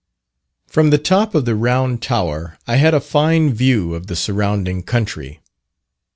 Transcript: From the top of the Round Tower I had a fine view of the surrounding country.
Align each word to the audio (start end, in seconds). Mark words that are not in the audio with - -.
From 0.65 0.89
the 0.89 0.97
top 0.97 1.35
of 1.35 1.45
the 1.45 1.53
Round 1.53 2.01
Tower 2.01 2.57
I 2.65 2.77
had 2.77 2.95
a 2.95 2.99
fine 2.99 3.53
view 3.53 3.93
of 3.93 4.07
the 4.07 4.15
surrounding 4.15 4.81
country. 4.81 5.41